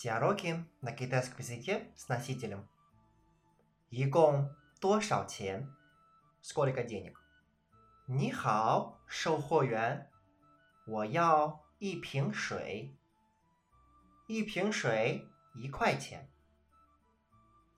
[0.00, 2.66] Диалоги на китайском языке с носителем.
[3.88, 5.68] 一共多少钱？
[6.42, 7.14] Сколько денег？
[8.06, 10.10] 你好，售货员，
[10.86, 12.94] 我要一瓶水。
[14.26, 16.28] 一瓶水一块钱。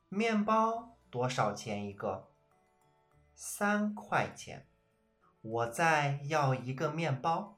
[0.08, 2.28] 面包多少钱一个？
[3.34, 4.66] 三块钱。
[5.40, 7.56] 我再要一个面包。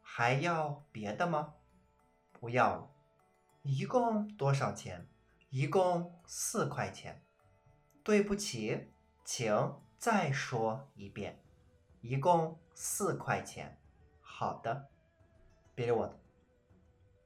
[0.00, 1.54] 还要别的吗？
[2.32, 2.90] 不要了。
[3.62, 5.08] 一共多少钱？
[5.50, 7.22] 一共四块钱。
[8.02, 8.88] 对不起，
[9.24, 11.42] 请再说一遍。
[12.00, 13.78] 一共四块钱。
[14.20, 14.88] 好的。
[15.74, 16.12] Перевод。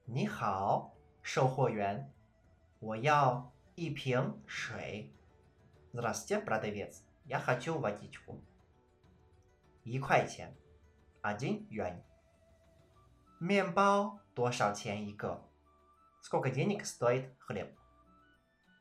[0.07, 2.11] 你好，售货员，
[2.79, 5.13] 我要一瓶水。
[5.93, 7.03] Здравствуйте, продавец.
[7.27, 8.41] Я хочу водичку.
[9.83, 10.57] 一块钱。
[11.23, 12.03] Один юань。
[13.39, 15.47] 面包多少钱一个
[16.25, 17.75] ？Сколько денег стоит хлеб?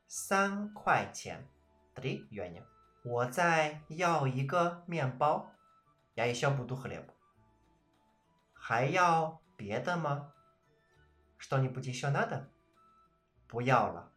[0.06, 1.48] 三块钱，
[1.94, 2.64] три юаня。
[3.04, 5.50] 我再要一个面包，
[6.14, 7.04] Я еще буду хлеб。
[8.52, 10.32] 还要别的吗？
[11.38, 12.48] Что-нибудь еще надо？
[13.48, 14.12] 不要了，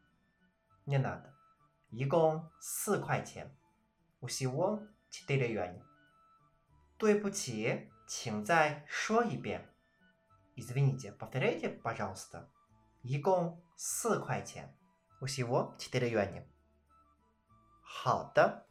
[0.86, 1.34] не надо。
[1.90, 3.56] 一共四块钱，
[4.20, 5.82] Усего четыре юаня。
[6.98, 9.70] 对不起，请再说一遍。
[10.56, 12.50] Извините, повторяйте, пожалуйста.
[13.08, 14.76] 一共四块钱，
[15.22, 16.44] усего четыре юаня。
[17.82, 18.66] 好的，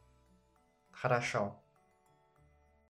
[0.90, 1.62] хорошо。